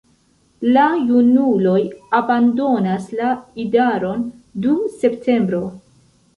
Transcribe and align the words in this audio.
La 0.77 0.85
junuloj 1.09 1.75
abandonas 2.21 3.07
la 3.21 3.29
idaron 3.67 4.27
dum 4.67 4.85
septembro. 4.99 5.65